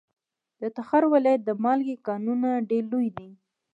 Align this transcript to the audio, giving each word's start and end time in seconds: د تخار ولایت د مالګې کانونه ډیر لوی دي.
د 0.61 0.63
تخار 0.77 1.03
ولایت 1.13 1.41
د 1.45 1.51
مالګې 1.63 1.95
کانونه 2.07 2.49
ډیر 2.69 2.83
لوی 2.91 3.07
دي. 3.17 3.29